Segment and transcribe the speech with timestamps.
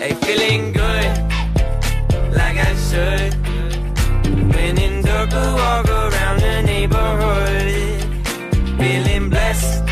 [0.00, 1.18] Hey, feeling good,
[2.32, 3.34] like I should.
[4.56, 8.00] In walk around the neighborhood.
[8.78, 9.84] Feeling blessed,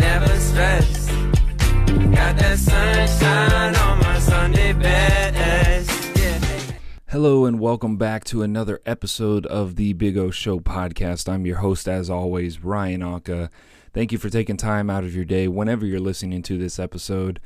[0.00, 1.08] never stressed.
[2.16, 4.72] Got sunshine on my Sunday.
[7.06, 11.28] Hello and welcome back to another episode of the Big O Show podcast.
[11.28, 13.50] I'm your host, as always, Ryan Anka.
[13.92, 17.38] Thank you for taking time out of your day whenever you're listening to this episode.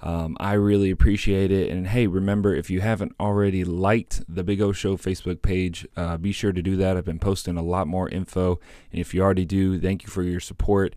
[0.00, 1.70] Um, I really appreciate it.
[1.70, 6.16] And hey, remember, if you haven't already liked the Big O Show Facebook page, uh,
[6.16, 6.96] be sure to do that.
[6.96, 8.60] I've been posting a lot more info.
[8.92, 10.94] And if you already do, thank you for your support.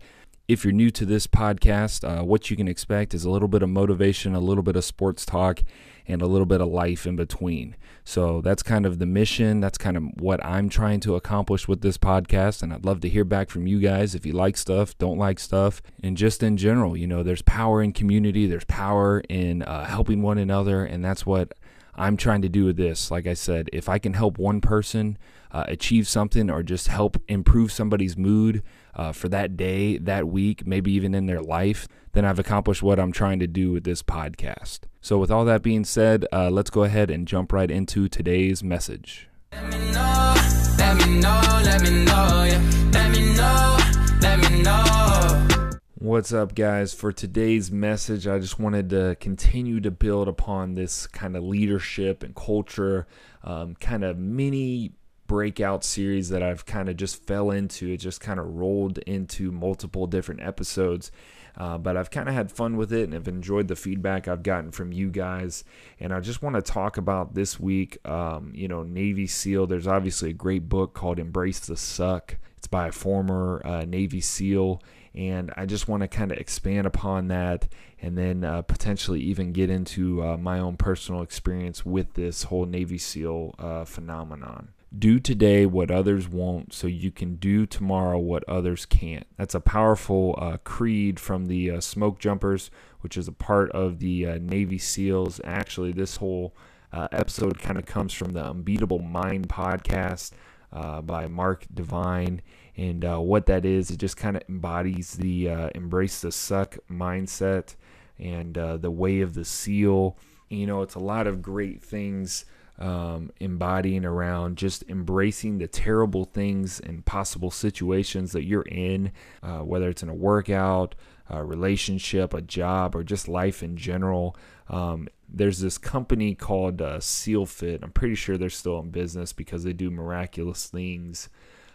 [0.48, 3.62] If you're new to this podcast, uh, what you can expect is a little bit
[3.62, 5.62] of motivation, a little bit of sports talk,
[6.08, 7.76] and a little bit of life in between.
[8.04, 9.60] So that's kind of the mission.
[9.60, 12.62] That's kind of what I'm trying to accomplish with this podcast.
[12.62, 15.38] And I'd love to hear back from you guys if you like stuff, don't like
[15.38, 16.96] stuff, and just in general.
[16.96, 20.84] You know, there's power in community, there's power in uh, helping one another.
[20.84, 21.52] And that's what
[21.94, 23.10] I'm trying to do with this.
[23.10, 25.18] Like I said, if I can help one person
[25.50, 28.62] uh, achieve something or just help improve somebody's mood
[28.94, 32.98] uh, for that day, that week, maybe even in their life, then I've accomplished what
[32.98, 34.80] I'm trying to do with this podcast.
[35.00, 38.62] So, with all that being said, uh, let's go ahead and jump right into today's
[38.62, 39.28] message.
[39.52, 40.34] Let me know,
[40.78, 42.90] let me know, let me know, yeah.
[42.92, 43.78] Let me know,
[44.20, 45.61] let me know.
[46.02, 46.92] What's up, guys?
[46.92, 52.24] For today's message, I just wanted to continue to build upon this kind of leadership
[52.24, 53.06] and culture,
[53.44, 54.94] um, kind of mini
[55.28, 57.92] breakout series that I've kind of just fell into.
[57.92, 61.12] It just kind of rolled into multiple different episodes.
[61.56, 64.42] Uh, but I've kind of had fun with it and have enjoyed the feedback I've
[64.42, 65.62] gotten from you guys.
[66.00, 69.68] And I just want to talk about this week, um, you know, Navy SEAL.
[69.68, 72.38] There's obviously a great book called Embrace the Suck.
[72.58, 74.82] It's by a former uh, Navy SEAL.
[75.14, 77.68] And I just want to kind of expand upon that
[78.00, 82.64] and then uh, potentially even get into uh, my own personal experience with this whole
[82.64, 84.68] Navy SEAL uh, phenomenon.
[84.96, 89.26] Do today what others won't so you can do tomorrow what others can't.
[89.38, 92.70] That's a powerful uh, creed from the uh, Smoke Jumpers,
[93.00, 95.40] which is a part of the uh, Navy SEALs.
[95.44, 96.54] Actually, this whole
[96.92, 100.32] episode kind of comes from the Unbeatable Mind podcast
[100.70, 102.42] by Mark Divine.
[102.76, 107.74] And uh, what that is, it just kind of embodies the embrace the suck mindset
[108.18, 110.16] and the way of the SEAL.
[110.48, 112.44] You know, it's a lot of great things
[112.78, 119.12] um, embodying around just embracing the terrible things and possible situations that you're in,
[119.42, 120.94] uh, whether it's in a workout,
[121.30, 124.36] a relationship, a job, or just life in general.
[124.68, 127.82] Um, there's this company called uh, SEAL Fit.
[127.82, 131.28] I'm pretty sure they're still in business because they do miraculous things.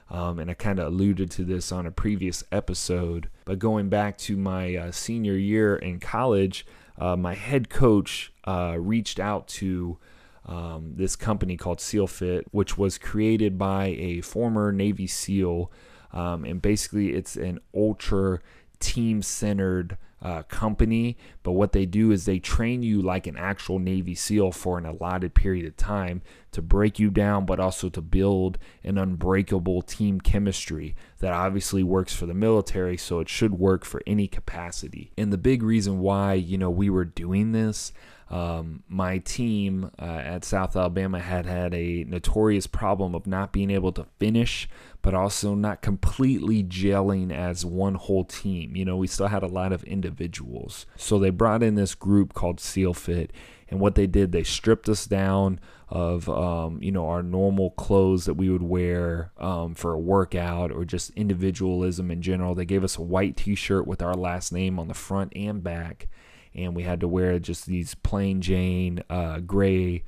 [0.09, 3.29] Um, and I kind of alluded to this on a previous episode.
[3.45, 6.65] But going back to my uh, senior year in college,
[6.97, 9.97] uh, my head coach uh, reached out to
[10.45, 15.71] um, this company called SealFit, which was created by a former Navy SEAL.
[16.13, 18.39] Um, and basically, it's an ultra
[18.79, 21.17] team centered uh, company.
[21.43, 24.85] But what they do is they train you like an actual Navy SEAL for an
[24.85, 30.19] allotted period of time to break you down, but also to build an unbreakable team
[30.19, 32.97] chemistry that obviously works for the military.
[32.97, 35.11] So it should work for any capacity.
[35.17, 37.93] And the big reason why, you know, we were doing this
[38.29, 43.71] um, my team uh, at South Alabama had had a notorious problem of not being
[43.71, 44.67] able to finish,
[45.01, 48.75] but also not completely gelling as one whole team.
[48.75, 50.85] You know, we still had a lot of individuals.
[50.97, 53.31] So they brought in this group called SEAL Fit,
[53.69, 58.25] and what they did, they stripped us down of um, you know our normal clothes
[58.25, 62.55] that we would wear um, for a workout or just individualism in general.
[62.55, 66.09] They gave us a white T-shirt with our last name on the front and back
[66.57, 70.03] and we had to wear just these plain Jane uh, gray,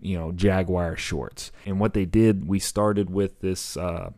[0.00, 1.50] you know, Jaguar shorts.
[1.64, 3.76] And what they did, we started with this.
[3.76, 4.10] Uh,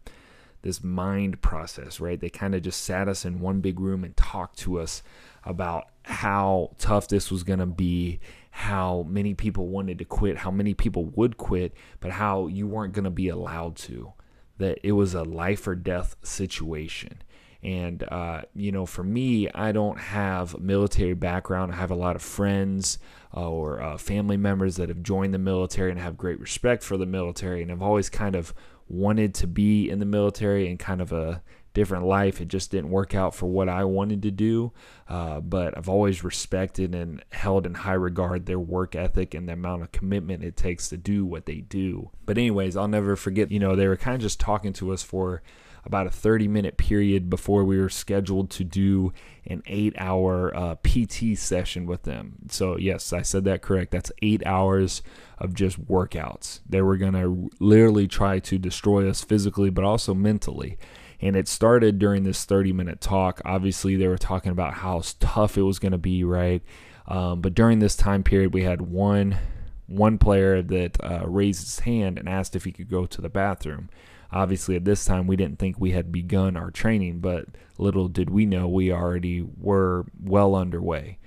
[0.62, 2.18] this mind process, right?
[2.18, 5.00] They kind of just sat us in one big room and talked to us
[5.44, 8.18] about how tough this was going to be,
[8.50, 12.94] how many people wanted to quit, how many people would quit, but how you weren't
[12.94, 14.12] going to be allowed to.
[14.58, 17.22] That it was a life or death situation.
[17.66, 21.72] And, uh, you know, for me, I don't have a military background.
[21.72, 22.98] I have a lot of friends
[23.36, 26.96] uh, or uh, family members that have joined the military and have great respect for
[26.96, 27.62] the military.
[27.62, 28.54] And I've always kind of
[28.88, 31.42] wanted to be in the military and kind of a
[31.74, 32.40] different life.
[32.40, 34.72] It just didn't work out for what I wanted to do.
[35.08, 39.54] Uh, but I've always respected and held in high regard their work ethic and the
[39.54, 42.12] amount of commitment it takes to do what they do.
[42.24, 45.02] But, anyways, I'll never forget, you know, they were kind of just talking to us
[45.02, 45.42] for
[45.86, 49.12] about a 30 minute period before we were scheduled to do
[49.46, 52.34] an eight hour uh, PT session with them.
[52.50, 53.92] So, yes, I said that correct.
[53.92, 55.02] That's eight hours
[55.38, 56.60] of just workouts.
[56.68, 60.76] They were going to literally try to destroy us physically, but also mentally.
[61.20, 63.40] And it started during this 30 minute talk.
[63.44, 66.62] Obviously, they were talking about how tough it was going to be, right?
[67.08, 69.38] Um, but during this time period, we had one
[69.86, 73.28] one player that uh, raised his hand and asked if he could go to the
[73.28, 73.88] bathroom.
[74.32, 77.46] Obviously, at this time, we didn't think we had begun our training, but
[77.78, 81.18] little did we know we already were well underway.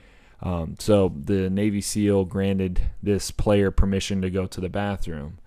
[0.41, 5.39] Um, so the Navy SEAL granted this player permission to go to the bathroom.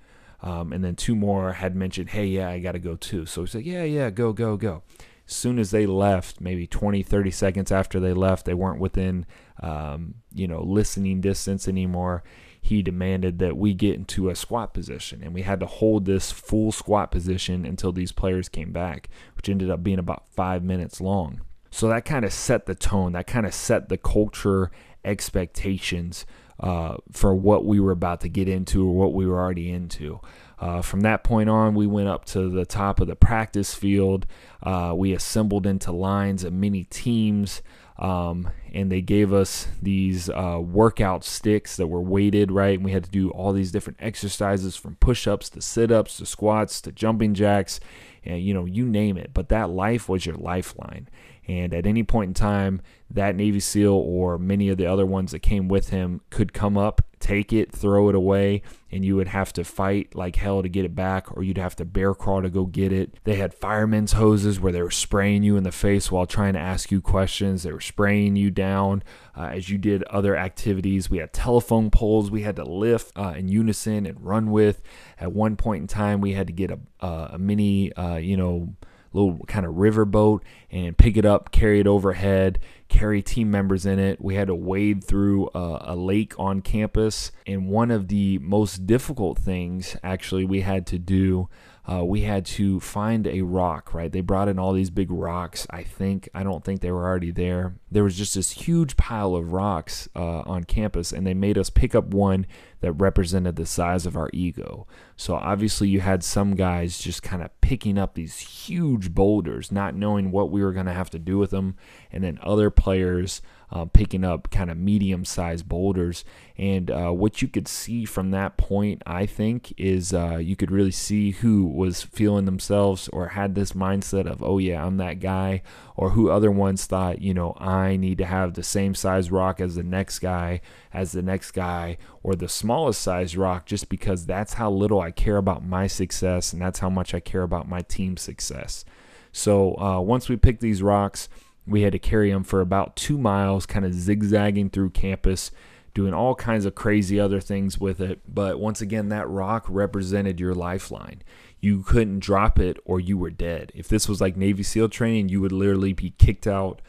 [0.43, 3.27] Um, and then two more had mentioned, hey, yeah, I got to go too.
[3.27, 4.83] So he said, yeah, yeah, go, go, go.
[5.27, 9.25] As soon as they left, maybe 20, 30 seconds after they left, they weren't within,
[9.63, 12.25] um, you know, listening distance anymore.
[12.65, 16.31] He demanded that we get into a squat position, and we had to hold this
[16.31, 21.01] full squat position until these players came back, which ended up being about five minutes
[21.01, 21.43] long.
[21.73, 24.71] So that kind of set the tone, that kind of set the culture
[25.05, 26.25] expectations
[26.61, 30.21] uh, for what we were about to get into or what we were already into.
[30.63, 34.27] Uh, from that point on, we went up to the top of the practice field.
[34.63, 37.63] Uh, we assembled into lines of many teams,
[37.99, 42.77] um, and they gave us these uh, workout sticks that were weighted, right?
[42.79, 46.19] And we had to do all these different exercises from push ups to sit ups
[46.19, 47.81] to squats to jumping jacks,
[48.25, 49.33] and you know, you name it.
[49.35, 51.09] But that life was your lifeline.
[51.49, 52.81] And at any point in time,
[53.11, 56.79] that Navy SEAL or many of the other ones that came with him could come
[56.79, 60.69] up, take it, throw it away, and you would have to fight like hell to
[60.69, 63.19] get it back, or you'd have to bear crawl to go get it.
[63.25, 66.61] They had firemen's hoses where they were spraying you in the face while trying to
[66.61, 67.65] ask you questions.
[67.65, 69.03] They were spraying you down
[69.37, 71.11] uh, as you did other activities.
[71.11, 74.81] We had telephone poles we had to lift uh, in unison and run with.
[75.19, 78.37] At one point in time, we had to get a, uh, a mini, uh, you
[78.37, 78.75] know,
[79.13, 83.99] little kind of riverboat and pick it up, carry it overhead, carry team members in
[83.99, 84.21] it.
[84.21, 87.33] We had to wade through a, a, lake on campus.
[87.47, 91.49] And one of the most difficult things, actually, we had to do
[91.91, 94.13] uh, we had to find a rock, right?
[94.13, 95.67] They brought in all these big rocks.
[95.69, 97.75] I think, I don't think they were already there.
[97.91, 101.71] There was just this huge pile of rocks uh, on campus, and they made us
[101.71, 102.47] pick up one
[102.81, 104.87] that represented the size of our ego.
[105.17, 109.97] So obviously, you had some guys just kind of picking up these huge boulders, not
[109.97, 111.77] knowing what we were going to have to do with them,
[112.13, 116.25] and then other players uh, picking up kind of medium sized boulders.
[116.59, 120.71] And uh, what you could see from that point, I think, is uh, you could
[120.71, 125.21] really see who was feeling themselves or had this mindset of, oh, yeah, I'm that
[125.21, 125.63] guy,
[125.97, 129.59] or who other ones thought, you know, I need to have the same size rock
[129.59, 130.61] as the next guy,
[130.93, 135.11] as the next guy, or the smallest size rock, just because that's how little I
[135.11, 138.85] care about my success and that's how much I care about my team's success.
[139.33, 141.31] So uh, once we pick these rocks,
[141.67, 145.51] we had to carry him for about two miles, kind of zigzagging through campus,
[145.95, 148.21] doing all kinds of crazy other things with it.
[148.27, 151.23] But once again, that rock represented your lifeline.
[151.61, 153.71] You couldn't drop it or you were dead.
[153.75, 156.83] If this was like Navy SEAL training, you would literally be kicked out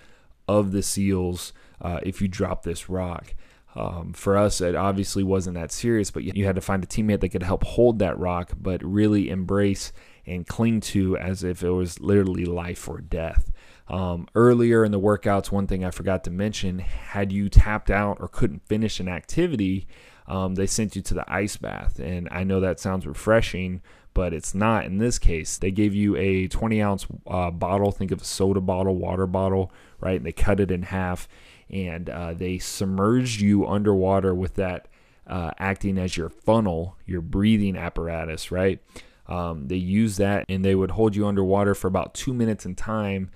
[0.48, 3.36] of the SEALs uh, if you dropped this rock.
[3.76, 7.22] Um, for us, it obviously wasn't that serious, but you had to find a teammate
[7.22, 9.92] that could help hold that rock, but really embrace
[10.26, 13.52] and cling to as if it was literally life or death.
[13.88, 18.18] Um, earlier in the workouts, one thing I forgot to mention had you tapped out
[18.20, 19.88] or couldn't finish an activity,
[20.28, 22.00] um, they sent you to the ice bath.
[22.00, 23.82] And I know that sounds refreshing,
[24.14, 25.58] but it's not in this case.
[25.58, 29.72] They gave you a 20 ounce uh, bottle, think of a soda bottle, water bottle,
[30.00, 30.16] right?
[30.16, 31.28] And they cut it in half
[31.70, 34.88] and uh, they submerged you underwater with that
[35.28, 38.80] uh, acting as your funnel, your breathing apparatus, right?
[39.28, 42.76] Um, they use that and they would hold you underwater for about two minutes in
[42.76, 43.32] time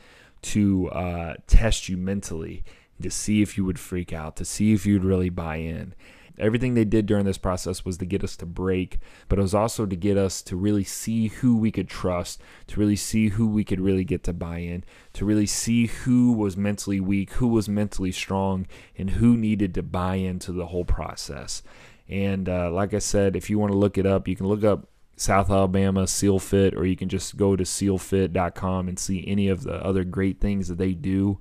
[0.54, 2.64] to uh, test you mentally,
[3.02, 5.94] to see if you would freak out, to see if you'd really buy in.
[6.40, 9.56] Everything they did during this process was to get us to break, but it was
[9.56, 13.48] also to get us to really see who we could trust, to really see who
[13.48, 17.48] we could really get to buy in, to really see who was mentally weak, who
[17.48, 21.64] was mentally strong, and who needed to buy into the whole process.
[22.08, 24.64] And uh, like I said, if you want to look it up, you can look
[24.64, 24.88] up
[25.18, 29.64] South Alabama SEAL Fit, or you can just go to sealfit.com and see any of
[29.64, 31.40] the other great things that they do.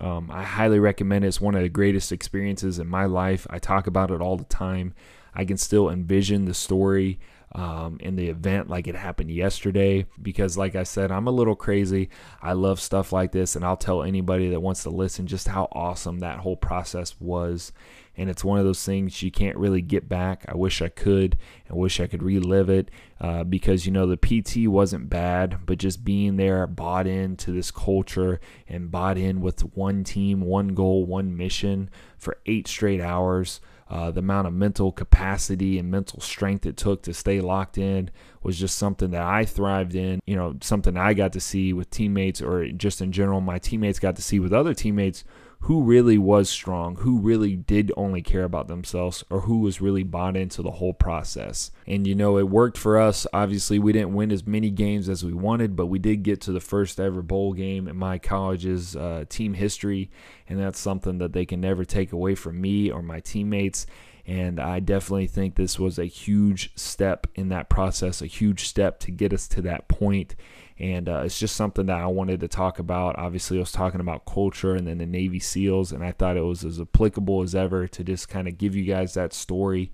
[0.00, 1.28] Um, I highly recommend it.
[1.28, 3.46] It's one of the greatest experiences in my life.
[3.50, 4.94] I talk about it all the time.
[5.34, 7.20] I can still envision the story
[7.52, 11.56] um, in the event like it happened yesterday because, like I said, I'm a little
[11.56, 12.08] crazy.
[12.40, 15.68] I love stuff like this, and I'll tell anybody that wants to listen just how
[15.72, 17.72] awesome that whole process was.
[18.16, 20.44] And it's one of those things you can't really get back.
[20.48, 21.36] I wish I could.
[21.70, 22.90] I wish I could relive it
[23.20, 27.70] uh, because you know the PT wasn't bad, but just being there, bought into this
[27.70, 33.60] culture and bought in with one team, one goal, one mission for eight straight hours.
[33.88, 38.08] Uh, the amount of mental capacity and mental strength it took to stay locked in
[38.40, 40.20] was just something that I thrived in.
[40.26, 43.98] You know, something I got to see with teammates, or just in general, my teammates
[43.98, 45.24] got to see with other teammates
[45.64, 50.02] who really was strong, who really did only care about themselves, or who was really
[50.02, 51.70] bought into the whole process.
[51.86, 53.26] And you know, it worked for us.
[53.32, 56.52] Obviously, we didn't win as many games as we wanted, but we did get to
[56.52, 60.10] the first ever bowl game in my college's uh, team history.
[60.48, 63.86] And that's something that they can never take away from me or my teammates.
[64.30, 69.00] And I definitely think this was a huge step in that process, a huge step
[69.00, 70.36] to get us to that point.
[70.78, 73.18] and uh, it's just something that I wanted to talk about.
[73.18, 76.44] Obviously, I was talking about culture and then the Navy SEALs, and I thought it
[76.44, 79.90] was as applicable as ever to just kind of give you guys that story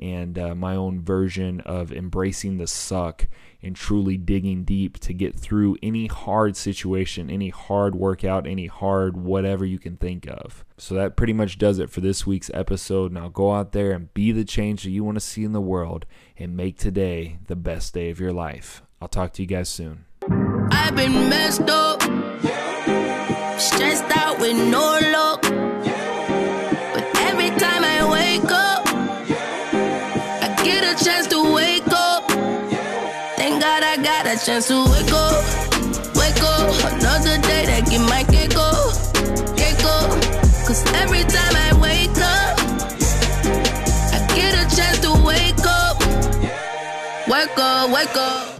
[0.00, 3.28] and uh, my own version of embracing the suck
[3.62, 9.16] and truly digging deep to get through any hard situation, any hard workout, any hard
[9.16, 10.64] whatever you can think of.
[10.78, 13.12] So that pretty much does it for this week's episode.
[13.12, 15.60] Now go out there and be the change that you want to see in the
[15.60, 16.06] world
[16.38, 18.82] and make today the best day of your life.
[19.02, 20.06] I'll talk to you guys soon.
[20.72, 22.00] I've been messed up,
[23.60, 24.99] stressed out with no
[34.02, 35.44] got a chance to wake up,
[36.16, 36.92] wake up.
[36.92, 38.94] Another day that get my cake up,
[39.56, 40.10] cake up.
[40.66, 42.58] Cause every time I wake up,
[44.14, 45.98] I get a chance to wake up,
[47.28, 48.50] wake up, wake up.